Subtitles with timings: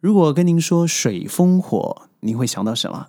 [0.00, 3.08] 如果跟您说水风火，您会想到什么？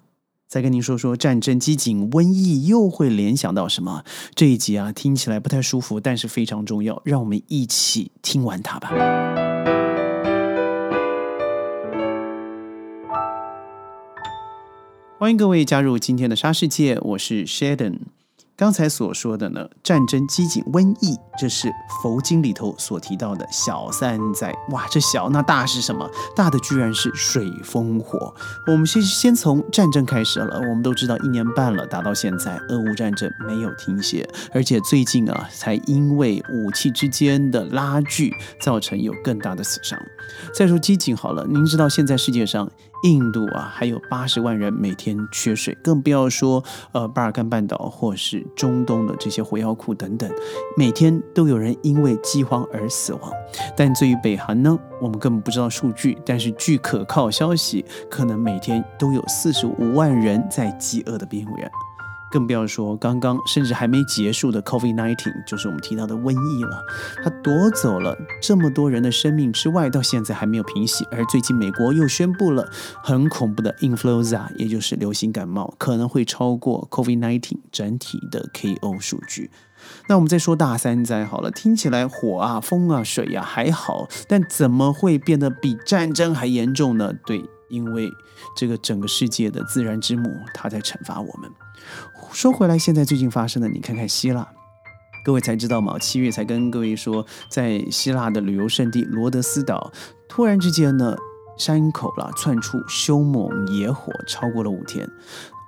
[0.49, 4.03] 再跟您说说战争、饥馑、瘟疫，又会联想到什么？
[4.35, 8.89] 这一集啊，听起来不太舒服，但是非常重要，让我们一起听完它吧。
[15.17, 17.99] 欢迎各位加入今天的沙世界，我是 Sheldon。
[18.57, 21.71] 刚才所说的呢，战争、饥馑、瘟疫，这是
[22.03, 24.53] 佛经里头所提到的小三灾。
[24.69, 26.07] 哇，这小那大是什么？
[26.35, 28.31] 大的居然是水风火。
[28.67, 30.59] 我们先先从战争开始了。
[30.59, 39.99] 我们都知道，一年半了，打到现在，俄乌战争没有停歇，而且最近啊，才因为武器之间的拉锯，造成有更大的死伤。
[40.53, 42.69] 再说饥馑好了，您知道现在世界上。
[43.03, 50.29] 印度啊，还有八十万人每天缺水，更不要说呃巴尔干半岛或是中东的这些火药库等等，
[50.77, 53.31] 每天都有人因为饥荒而死亡。
[53.75, 61.71] 但至于北韩呢，我们根本不知道数据，但是据可靠消息，可能每天都有四十五万人在饥饿的边缘。
[62.31, 66.81] 更不要说刚刚甚至还没结束的 COVID-19，就是我们提到的瘟疫了。
[67.23, 71.05] 它夺走了这么多人的生命之外，到现在还没有平息。
[71.11, 72.67] 而最近美国又宣布了
[73.03, 79.51] 很恐怖的 influenza，也就是流行感冒，可能会超过 COVID-19 整体的 KO 数据。
[80.07, 87.13] 那我们再说大三灾好了，听起来火啊、风啊、水啊还好，但怎么会变得比战争还严重呢？
[87.25, 88.11] 对，因为
[88.55, 91.49] 这个整个世界的自然之母，它在惩罚我们。
[92.31, 94.47] 说回来，现在最近发生的，你看看希腊，
[95.25, 95.97] 各位才知道吗？
[95.97, 99.91] 七月才跟各位说，在希腊的旅游胜地罗德斯岛，
[100.29, 101.15] 突然之间呢，
[101.57, 105.09] 山口啦窜出凶猛野火，超过了五天。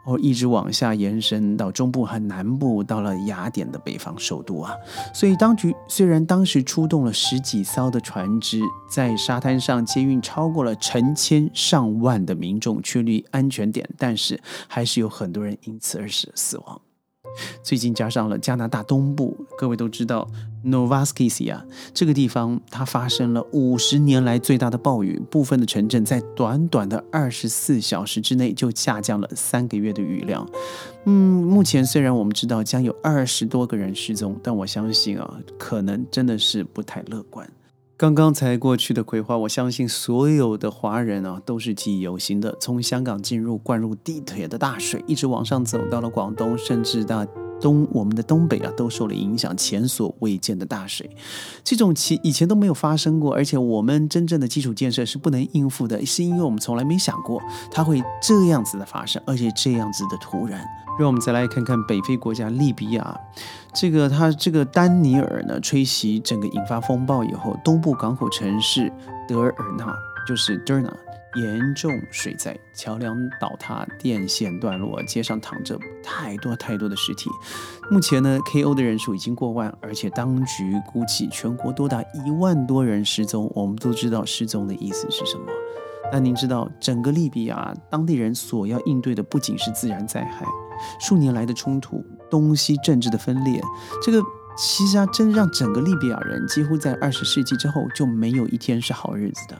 [0.05, 4.73] 哦，一直往下延伸到中部和南部，到了雅典的北方首都啊。
[5.13, 16.81] 所以当局虽然当时出动了十几艘的船只，在沙滩上接运超过了成千上万的民众确立安全点，但是还是有很多人因此而死死亡。
[17.63, 20.27] 最近加上了加拿大东部，各位都知道
[20.65, 21.61] Nova Scotia
[21.93, 30.47] 这个地方，它发生了五十年来最大的暴雨，部分的城镇在短短的二十四小时之内就下降了三个月的雨量。
[31.05, 37.49] 嗯，目前虽然我们知道将有二十多个人失踪，但我相信啊，可能真的是不太乐观。
[37.95, 42.57] 刚刚才过去的葵花，我相信所有的华人啊都是记忆犹新的。
[42.59, 47.23] 从香港进入灌入地铁的大水，一直往上走到了广东，甚至到
[47.63, 51.09] 东我们的东北啊，都受了影响，前所未见的大水，
[51.63, 57.41] 这种其以前都没有发生过，而且我们真正的基础建设是不能应付的，是因为我们从来没想过
[57.71, 60.61] 它会这样子的发生，而且这样子的突然。
[60.99, 63.19] 让我们再来看看北非国家利比亚，
[63.73, 68.93] 这个它这个丹尼尔呢吹袭整个引发风暴以后，东部港口城市
[69.27, 69.91] 德尔纳
[70.27, 70.93] 就是 Derna
[71.35, 77.29] 严重水灾，桥梁倒塌，电线断落，街上躺着太多太多的尸体。
[77.89, 83.51] 目前呢，KO 的人数已经过万，而且当局估计全国多达一万多人失踪。
[83.55, 85.45] 我们都知道失踪的意思是什么？
[86.11, 90.45] 那您知道整个利比亚当地人所要应对的不仅是自然灾害。
[90.99, 93.59] 数年来的冲突，东西政治的分裂，
[94.03, 94.21] 这个
[94.55, 99.59] 其实啊，真让整个利比亚人几乎在二十世纪之后就没有一天是好日子的。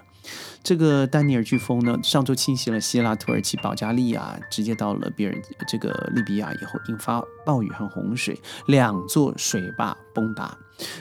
[0.64, 10.58] 这个丹尼尔飓风呢，上周侵袭了希腊、土耳其、保加利亚，直接到了别人这个利比亚以后，引发暴雨和洪水，两座水坝崩塌，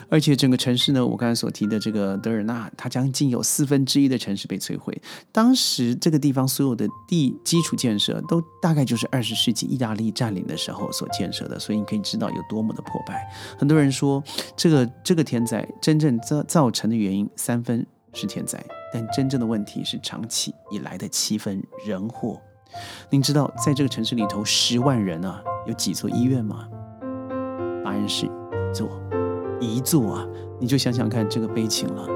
[0.09, 5.01] 而且整个城市呢，我刚才所提的这个德尔纳，它将近有四分之一的城市被摧毁。
[5.31, 13.25] 当时这个地方所有的地基础建设都大概就是二十世纪意大利占领的时候所建设的，所以你可以知道有多么的破败。
[13.57, 14.21] 很多人说，
[14.57, 18.63] 这个这个天灾真正造造成的原因三分是天灾。
[18.93, 22.41] 但真正的问题是长期以来的七分人祸。
[23.11, 26.69] 您知道，在这个城市里头，十万人啊，有几座医院吗？
[27.85, 28.31] 答案是一
[28.75, 28.89] 座，
[29.61, 30.27] 一座啊！
[30.59, 32.07] 你就想想看，这个悲情了。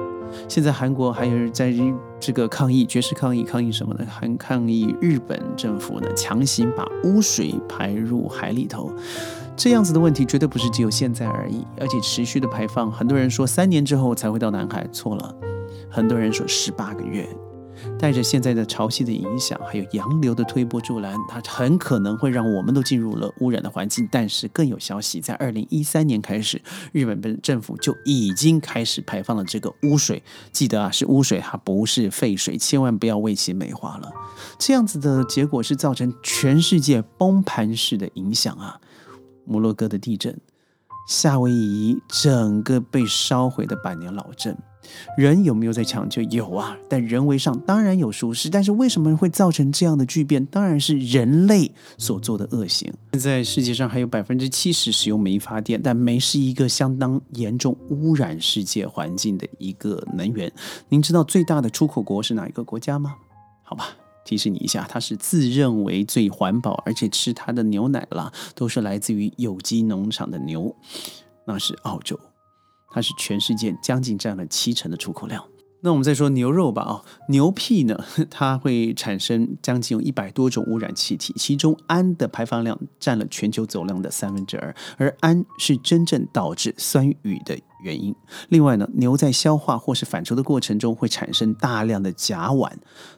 [0.48, 1.72] 现在韩国还有人在
[2.18, 4.06] 这个抗议，绝食抗议，抗议什么呢？
[4.08, 8.90] 还抗议日本政府呢，强行把污水排入海里头。
[9.56, 12.90] 这样子的问题绝对不是只有现在而已，而且持续的排放。
[12.90, 15.34] 很多人说三年之后才会到南海，错了。
[15.90, 17.28] 很多人说十八个月，
[17.98, 24.08] 带着现在的潮汐的影响，还有洋流的推波助澜，它很可能会让我们都进入了污染的环境。
[24.10, 26.60] 但是更有消息，在二零一三年开始，
[26.92, 30.22] 日本本政府就已经开始排放了这个污水。
[30.52, 34.10] 记得啊，是污水，它不是废水，千万不要为其美化了。
[34.58, 38.80] 这样子的结果是造成全世界崩盘式的影响啊！
[39.44, 40.38] 摩洛哥的地震，
[41.08, 44.56] 夏威夷整个被烧毁的百年老镇。
[45.16, 46.22] 人有没有在抢救？
[46.22, 48.48] 有啊，但人为上当然有疏失。
[48.48, 50.44] 但是为什么会造成这样的巨变？
[50.46, 52.92] 当然是人类所做的恶行。
[53.12, 60.50] 现在世界上还有百分之七十使用煤发电，但煤是一个相当严重污染世界环境的一个能源。
[60.88, 63.16] 您知道最大的出口国是哪一个国家吗？
[63.62, 63.88] 好吧，
[64.24, 70.74] 提示你一下，它是自认为最环保，而且吃它的牛奶啦都是来自于有机农场的牛，
[71.46, 72.18] 那是澳洲。
[72.96, 75.44] 它是全世界将近占了七成的出口量。
[75.82, 77.94] 那我们再说牛肉吧，啊，牛屁呢，
[78.30, 88.14] 它会产生将近有一百多种污染气体，其中氨的排放量占了全球总量的三分之二，而氨是真正导致酸雨的原因。
[88.48, 92.70] 另外呢，牛在消化或是反刍的过程中会产生大量的甲烷，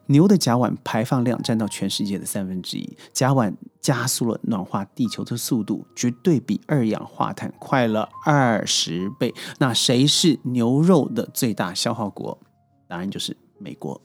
[0.06, 9.34] 牛的甲烷排放量占到全世界的三分之一，甲烷加速了暖化地球的速度，绝对比二氧化碳快了二十倍。
[9.58, 12.38] 那谁是牛肉的最大消耗国？
[12.88, 14.00] 答案就是美国，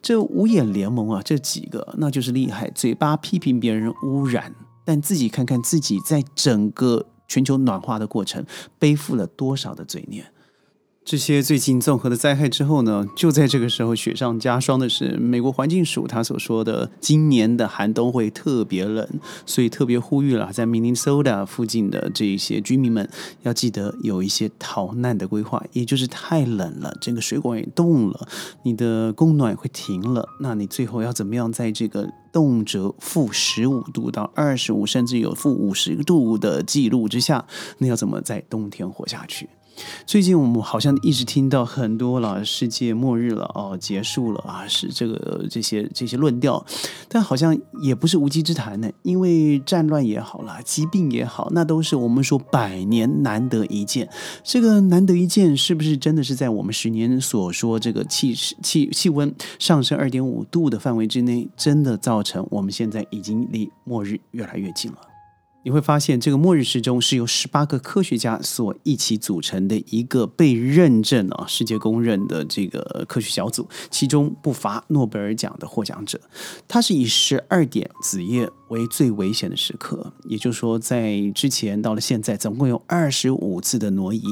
[0.00, 4.54] 这五眼联盟啊，这几个那就是厉害，嘴巴批评别人污染，
[4.86, 8.44] 但自己看看自己在整个全球暖化的过程
[8.78, 10.31] 背负了多少的罪孽。
[11.04, 19.06] 这些最近综合的灾害之后呢，就在这个时候雪上加霜的是，美国环境署他所说的今年的寒冬会特别冷，
[19.44, 23.06] 所以特别呼吁了在明尼苏达附近的这些居民们
[23.42, 28.28] 要记得有一些逃难的规划，也就是太冷了，整个水管也冻了，
[28.62, 37.44] 你的供暖会停了，那你最后要怎么样在这个动辄负十五度到二十五，甚至有负五十度的记录之下，
[37.78, 39.48] 那要怎么在冬天活下去？
[40.06, 46.64] 最近我们好像一直听到很多了，世界末日了哦，结束了啊，是这个这些这些论调，
[47.08, 48.90] 但好像也不是无稽之谈呢。
[49.02, 54.08] 因为战乱也好啦，疾病也好，那都是我们说百年难得一见。
[54.42, 64.98] 这个难得一见，是不是真的是在我们十年所说这个气气气温上升二点五度的范围之内，真的造成我们现在已经离末日越来越近了？
[65.64, 76.20] 你会发现，这个末日时钟是由十八个科学家所一起组成的一个被认证啊、世界公认的这个科学小组，其中不乏诺贝尔奖的获奖者。
[76.66, 84.24] 它是以十二点子夜为最危险的时刻，也就是说，在之前到了现在，总共有二十五次的挪移，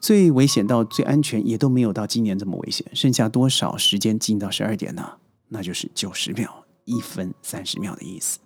[0.00, 2.84] 最危险到最安全也都没有到今年这么危险。
[2.94, 5.12] 剩下多少时间进到十二点呢？
[5.50, 8.40] 那就是九十秒，一分三十秒的意思。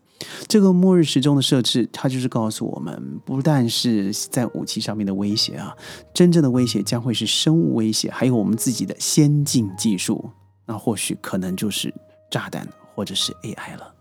[0.49, 5.77] 这个末日时钟的设置，它就是告诉我们，不但是在武器上面的威胁啊，
[6.13, 10.31] 真正的威胁将会是生物威胁，还有我们自己的先进技术，
[10.67, 11.93] 那或许可能就是
[12.31, 13.95] 炸弹或者是 AI 了。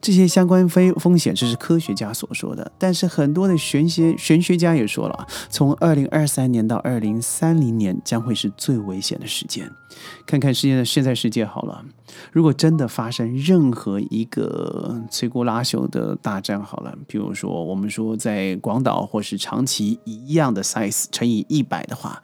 [0.00, 2.70] 这些相关非风险，这是科学家所说的。
[2.78, 9.70] 但是很多的玄学玄学家也说了，从二零二三年到二零三零年将会是最危险的时间。
[10.26, 11.84] 看看世界的现在世界好了，
[12.32, 22.22] 如果真的发生任何一个摧枯拉朽的大战好了，比如说我们说在广岛或是长崎一样的 size 乘以一百的话，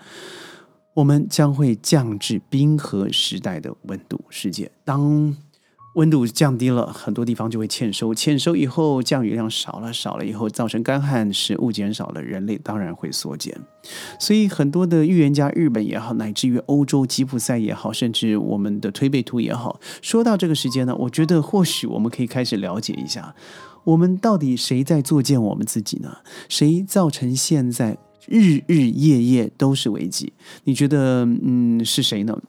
[0.94, 4.70] 我们将会降至冰河时代的温度世界。
[4.84, 5.36] 当
[5.98, 13.52] 温度降低了很多地方就会欠收，欠收以后降雨量少了，少了以后造成干旱，食物减少了，人类当然会缩减。
[14.20, 23.34] 所以很多的预言家，日本也好，乃至于欧洲吉普赛也好，甚至我们的推背图也好，说到这个时间呢，我觉得或许我们可以开始了解一下，
[23.82, 26.18] 我们到底谁在作践我们自己呢？
[26.48, 30.32] 谁造成现在日日夜夜都是危机？
[30.62, 32.40] 你觉得，嗯，是谁呢？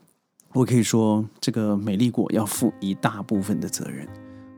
[0.54, 4.08] 我可以说，这个美丽国要负一大部分的责任。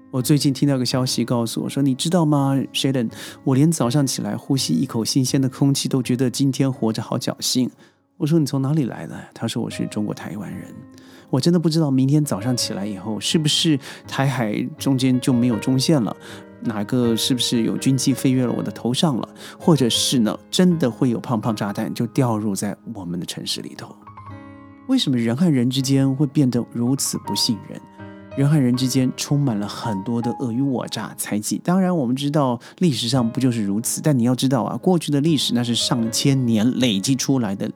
[0.09, 3.11] 我最近听到个消息，告诉我说：“你知道吗，Sheldon？
[3.43, 7.69] 我连早上起来呼吸一口新鲜的空气，都觉得今天活着好侥幸。”
[8.17, 10.67] 我说：“你从哪里来的？”他说：“我是中国台湾人。”
[11.29, 16.15] 我真的不知道明天早上起来以后，是不是台海中间就没有中线了？
[16.61, 19.29] 哪个是不是有军机飞越了我的头上了？
[19.57, 23.95] 或者是呢，真的会有胖胖炸弹就掉入在我们的城市里头？
[24.91, 27.79] 为什么人和人之间会变得如此不信任？
[28.35, 31.57] 人和人之间充满了很多的尔虞我诈、猜忌。
[31.59, 34.01] 当然，我们知道历史上不就是如此？
[34.01, 37.71] 但你要知道啊，过去的历史那是上千年累积出来的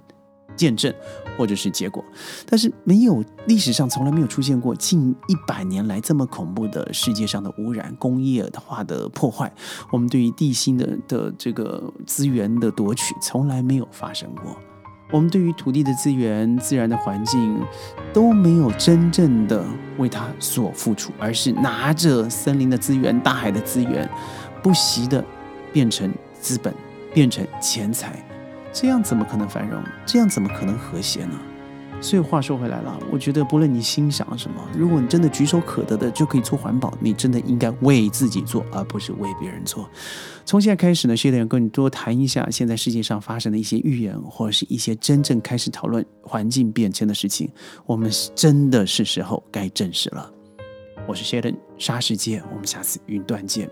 [0.57, 0.93] 见证
[1.37, 2.03] 或者是结果。
[2.45, 9.49] 但是，没有历史上从来没有出现过近一百年来这么恐怖的世界上的污染、工业化的破坏。
[9.89, 14.57] 我们对于地心的的这个资源的夺取，从来没有发生过。
[15.11, 17.63] 我们对于土地的资源、自然的环境
[18.11, 19.63] 都没有真正的
[19.97, 24.09] 为它所付出，而是拿着森林的资源、大海的资源，
[24.63, 25.23] 不惜的
[25.71, 26.73] 变成资本、
[27.13, 28.13] 变成钱财，
[28.73, 29.81] 这样怎么可能繁荣？
[30.05, 31.39] 这样怎么可能和谐呢？
[32.05, 39.89] 所以话说回来了，我觉得不论你心想什么，如果你真的举手可得的就可以做环保，你真的应该为自己做，而不是为别人做。
[40.45, 47.49] 从现在开始呢，谢点跟你多谈一下现在世界上发生的一些预言，或者是一些真正开始讨论环境变迁的事情。
[47.87, 50.31] 我们真的是时候该正视了。
[51.07, 53.67] 我是 Sheldon 沙世界，我们下次云端见。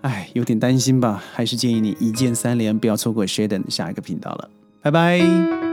[0.00, 1.22] 哎，有点担心吧？
[1.32, 4.50] 还是建议你一键三连，不要错过 Sheldon 下一个频道了。
[4.82, 5.67] 拜拜。